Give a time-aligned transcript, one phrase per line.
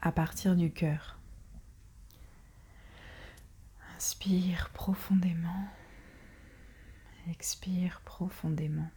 [0.00, 1.18] à partir du cœur.
[3.96, 5.68] Inspire profondément.
[7.28, 8.90] Expire profondément.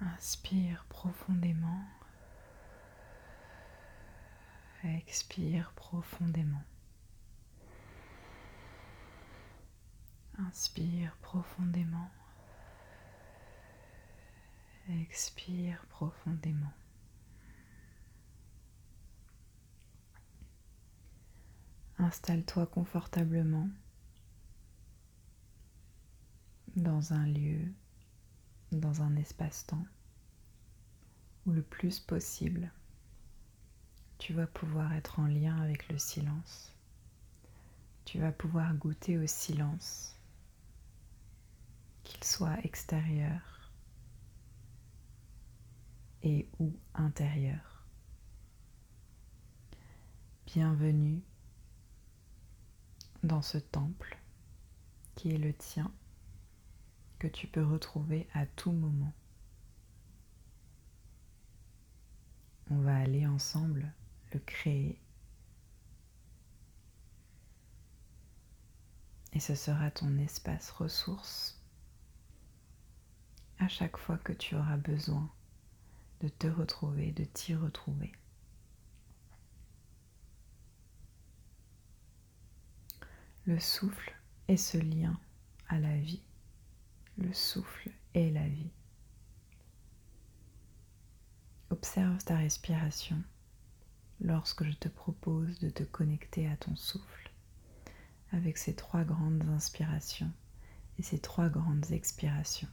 [0.00, 1.82] Inspire profondément.
[4.84, 6.62] Expire profondément.
[10.38, 12.10] Inspire profondément.
[14.88, 16.72] Expire profondément.
[22.08, 23.68] Installe-toi confortablement
[26.74, 27.70] dans un lieu,
[28.72, 29.84] dans un espace-temps
[31.44, 32.72] où le plus possible
[34.16, 36.74] tu vas pouvoir être en lien avec le silence.
[38.06, 40.16] Tu vas pouvoir goûter au silence,
[42.04, 43.70] qu'il soit extérieur
[46.22, 47.84] et ou intérieur.
[50.46, 51.22] Bienvenue
[53.22, 54.18] dans ce temple
[55.14, 55.92] qui est le tien,
[57.18, 59.12] que tu peux retrouver à tout moment.
[62.70, 63.92] On va aller ensemble
[64.32, 65.00] le créer.
[69.32, 71.60] Et ce sera ton espace ressource
[73.58, 75.28] à chaque fois que tu auras besoin
[76.20, 78.12] de te retrouver, de t'y retrouver.
[83.48, 84.14] Le souffle
[84.46, 85.18] est ce lien
[85.70, 86.20] à la vie.
[87.16, 88.70] Le souffle est la vie.
[91.70, 93.16] Observe ta respiration
[94.20, 97.30] lorsque je te propose de te connecter à ton souffle
[98.32, 100.30] avec ces trois grandes inspirations
[100.98, 102.68] et ces trois grandes expirations.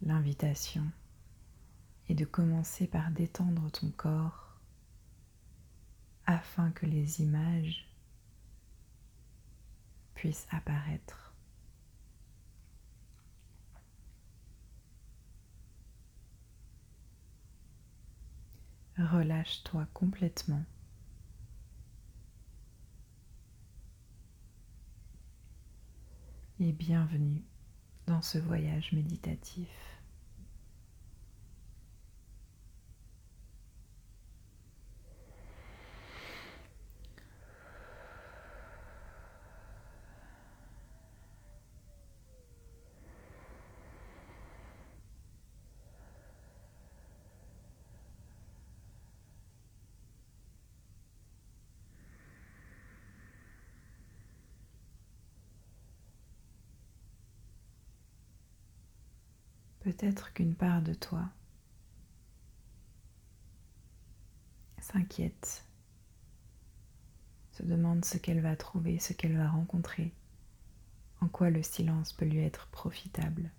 [0.00, 0.84] L'invitation
[2.08, 4.58] est de commencer par détendre ton corps
[6.26, 7.86] afin que les images
[10.14, 11.28] puissent apparaître
[18.98, 20.64] Relâche-toi complètement.
[26.58, 27.44] Et bienvenue
[28.08, 29.68] dans ce voyage méditatif.
[59.88, 61.30] Peut-être qu'une part de toi
[64.76, 65.64] s'inquiète,
[67.52, 70.12] se demande ce qu'elle va trouver, ce qu'elle va rencontrer,
[71.22, 73.50] en quoi le silence peut lui être profitable.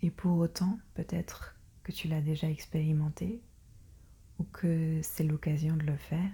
[0.00, 3.42] Et pour autant, peut-être que tu l'as déjà expérimenté
[4.38, 6.32] ou que c'est l'occasion de le faire.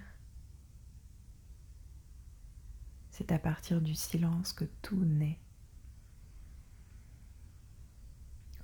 [3.10, 5.40] C'est à partir du silence que tout naît.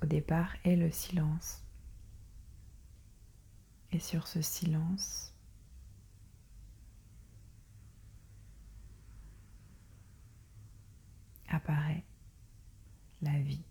[0.01, 1.63] Au départ est le silence.
[3.91, 5.33] Et sur ce silence,
[11.47, 12.03] apparaît
[13.21, 13.68] la vie.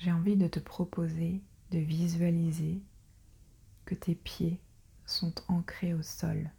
[0.00, 2.80] J'ai envie de te proposer de visualiser
[3.84, 4.58] que tes pieds
[5.04, 6.50] sont ancrés au sol.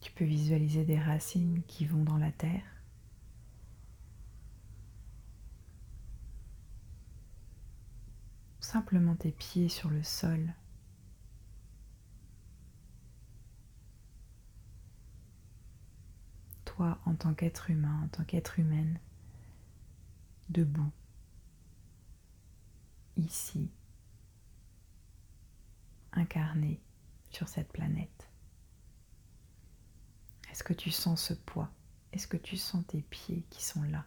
[0.00, 2.66] Tu peux visualiser des racines qui vont dans la terre.
[8.60, 10.52] Simplement tes pieds sur le sol.
[16.66, 18.98] Toi en tant qu'être humain, en tant qu'être humaine,
[20.48, 20.92] debout,
[23.16, 23.70] ici,
[26.12, 26.80] incarné
[27.30, 28.28] sur cette planète.
[30.50, 31.70] Est-ce que tu sens ce poids?
[32.12, 34.06] Est-ce que tu sens tes pieds qui sont là,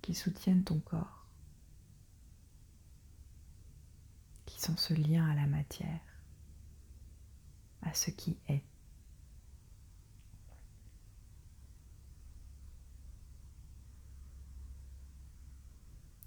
[0.00, 1.26] qui soutiennent ton corps,
[4.46, 6.00] qui sont ce lien à la matière
[7.82, 8.64] à ce qui est?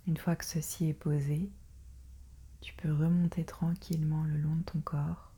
[0.07, 1.49] Une fois que ceci est posé,
[2.61, 5.31] tu peux remonter tranquillement le long de ton corps,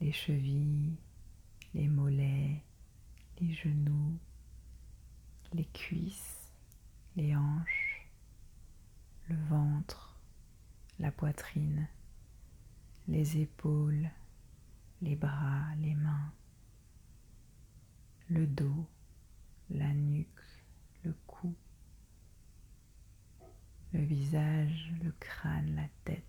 [0.00, 0.96] les chevilles,
[1.72, 2.60] les mollets,
[3.40, 4.18] les genoux,
[5.52, 6.50] les cuisses,
[7.14, 8.08] les hanches,
[9.28, 10.18] le ventre,
[10.98, 11.86] la poitrine,
[13.06, 14.10] les épaules,
[15.02, 16.32] les bras, les mains,
[18.28, 18.88] le dos,
[19.70, 20.26] la nuque,
[21.04, 21.54] le cou,
[23.92, 26.24] le visage, le crâne, la tête,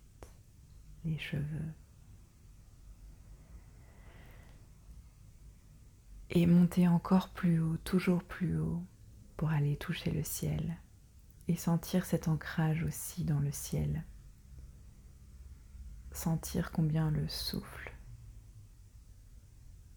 [1.04, 1.72] les cheveux.
[6.30, 8.82] Et monter encore plus haut, toujours plus haut,
[9.36, 10.78] pour aller toucher le ciel
[11.48, 14.04] et sentir cet ancrage aussi dans le ciel.
[16.12, 17.92] Sentir combien le souffle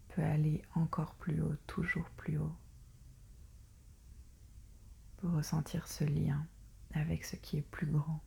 [0.09, 2.55] peut aller encore plus haut, toujours plus haut,
[5.17, 6.45] pour ressentir ce lien
[6.97, 8.21] avec ce qui est plus grand.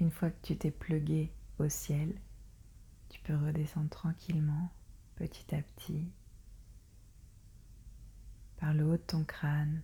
[0.00, 1.30] Une fois que tu t'es plugué
[1.60, 2.12] au ciel,
[3.08, 4.72] tu peux redescendre tranquillement
[5.22, 6.10] petit à petit.
[8.56, 9.80] Par le haut de ton crâne,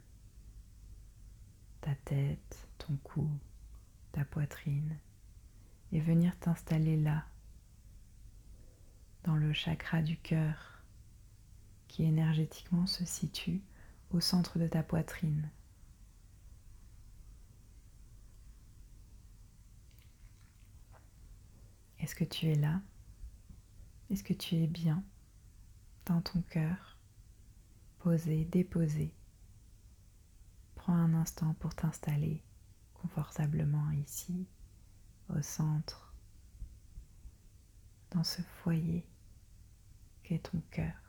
[1.81, 3.31] ta tête, ton cou,
[4.11, 4.99] ta poitrine.
[5.93, 7.25] Et venir t'installer là,
[9.23, 10.83] dans le chakra du cœur
[11.87, 13.63] qui énergétiquement se situe
[14.11, 15.49] au centre de ta poitrine.
[22.01, 22.83] Est-ce que tu es là?
[24.11, 25.05] Est-ce que tu es bien?
[26.09, 26.97] Dans ton cœur,
[27.99, 29.15] posé, déposé.
[30.75, 32.43] Prends un instant pour t'installer
[32.95, 34.47] confortablement ici,
[35.29, 36.15] au centre,
[38.11, 39.07] dans ce foyer
[40.23, 41.08] qu'est ton cœur.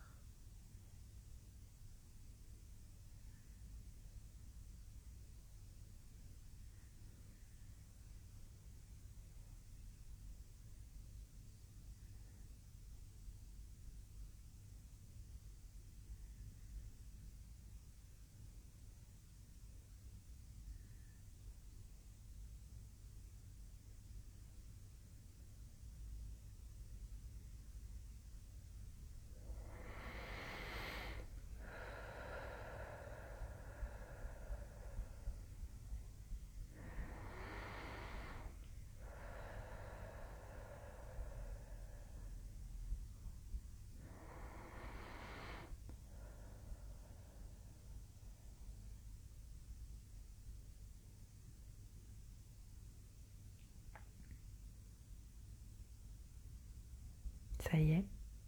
[57.70, 58.06] Ça y est,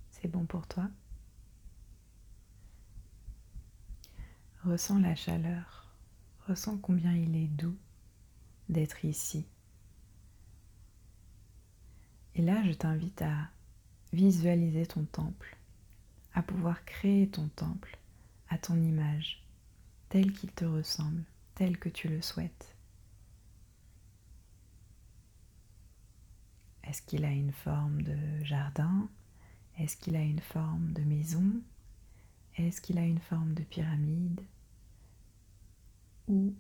[0.10, 0.90] c'est bon pour toi.
[4.64, 5.88] Ressens la chaleur,
[6.48, 7.78] ressens combien il est doux
[8.70, 9.46] d'être ici.
[12.36, 13.50] Et là, je t'invite à
[14.14, 15.58] visualiser ton temple,
[16.34, 17.98] à pouvoir créer ton temple
[18.52, 19.42] à ton image,
[20.10, 21.24] tel qu'il te ressemble,
[21.56, 22.76] tel que tu le souhaites.
[26.84, 29.08] Est-ce qu'il a une forme de jardin?
[29.78, 31.62] Est-ce qu'il a une forme de maison?
[32.58, 34.42] Est-ce qu'il a une forme de pyramide?
[36.28, 36.54] Ou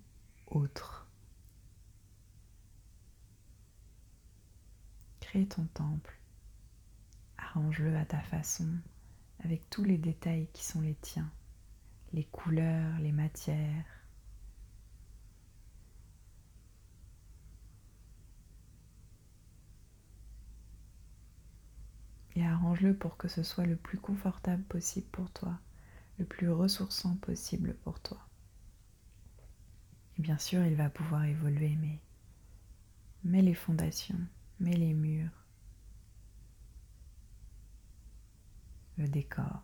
[0.47, 1.07] autre?
[5.19, 6.17] Crée ton temple,
[7.37, 8.67] arrange-le à ta façon,
[9.43, 11.31] avec tous les détails qui sont les tiens,
[12.11, 13.85] les couleurs, les matières,
[22.35, 25.59] et arrange-le pour que ce soit le plus confortable possible pour toi,
[26.19, 28.19] le plus ressourçant possible pour toi.
[30.17, 31.99] Et bien sûr, il va pouvoir évoluer, mais
[33.23, 34.19] mets les fondations,
[34.59, 35.31] mets les murs,
[38.97, 39.63] le décor.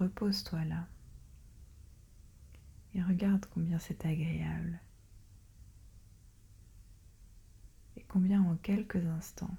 [0.00, 0.86] Repose-toi là
[2.94, 4.80] et regarde combien c'est agréable
[7.96, 9.54] et combien en quelques instants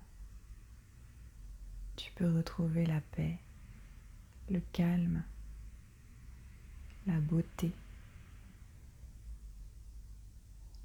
[1.95, 3.37] tu peux retrouver la paix,
[4.49, 5.23] le calme,
[7.05, 7.71] la beauté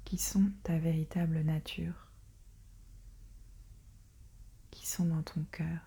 [0.05, 2.11] qui sont ta véritable nature,
[4.69, 5.86] qui sont dans ton cœur.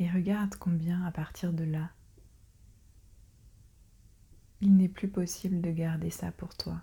[0.00, 1.90] Et regarde combien à partir de là,
[4.62, 6.80] il n'est plus possible de garder ça pour toi,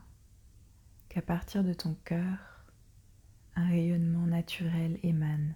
[1.09, 2.37] qu'à partir de ton cœur,
[3.55, 5.55] un rayonnement naturel émane,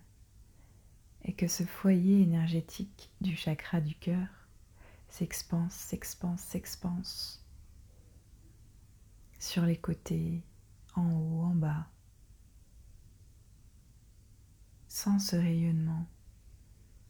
[1.24, 4.28] et que ce foyer énergétique du chakra du cœur
[5.08, 7.46] s'expanse, s'expanse, s'expanse
[9.38, 10.42] sur les côtés,
[10.96, 11.86] en haut, en bas.
[14.88, 16.08] Sans ce rayonnement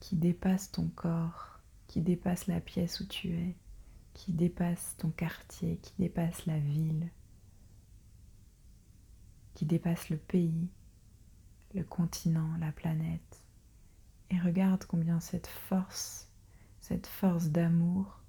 [0.01, 3.55] qui dépasse ton corps, qui dépasse la pièce où tu es,
[4.13, 7.09] qui dépasse ton quartier, qui dépasse la ville,
[9.53, 10.67] qui dépasse le pays,
[11.73, 13.45] le continent, la planète.
[14.31, 16.27] Et regarde combien cette force,
[16.79, 18.21] cette force d'amour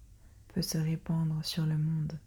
[0.48, 2.18] peut se répandre sur le monde.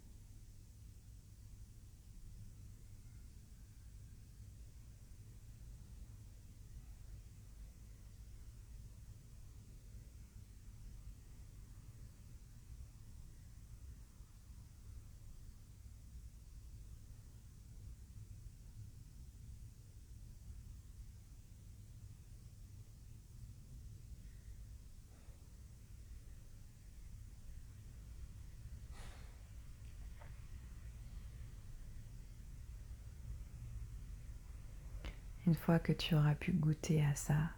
[35.46, 37.50] Une fois que tu auras pu goûter à ça,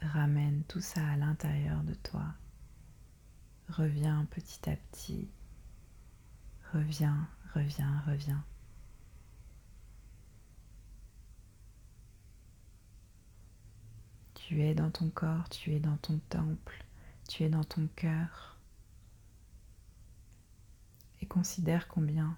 [0.00, 2.34] ramène tout ça à l'intérieur de toi.
[3.68, 5.30] Reviens petit à petit.
[6.72, 8.44] Reviens, reviens, reviens.
[14.34, 16.84] Tu es dans ton corps, tu es dans ton temple,
[17.28, 18.58] tu es dans ton cœur.
[21.20, 22.36] Et considère combien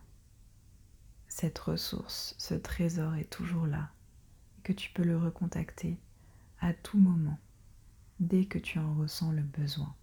[1.27, 3.94] cette ressource, ce trésor est toujours là
[4.65, 5.99] que tu peux le recontacter
[6.61, 7.39] à tout moment,
[8.19, 9.95] dès que tu en ressens le besoin.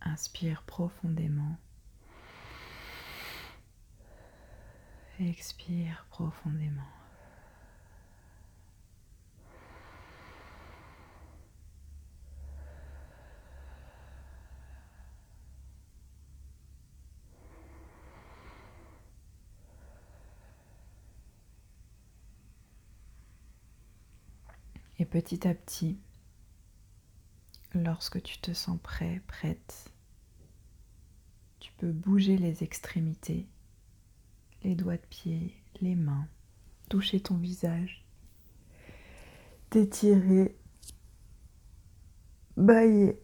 [0.00, 1.56] Inspire profondément.
[5.20, 6.82] Expire profondément.
[25.14, 25.96] Petit à petit,
[27.72, 29.92] lorsque tu te sens prêt, prête,
[31.60, 33.46] tu peux bouger les extrémités,
[34.64, 36.26] les doigts de pied, les mains,
[36.90, 38.04] toucher ton visage,
[39.70, 40.58] t'étirer,
[42.56, 43.16] bailler,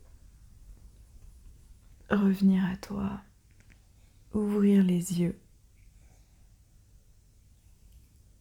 [2.09, 3.21] revenir à toi,
[4.33, 5.41] ouvrir les yeux.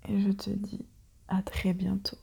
[0.08, 0.86] Et je te dis
[1.28, 2.20] à très bientôt.